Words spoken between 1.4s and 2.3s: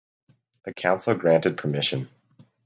permission.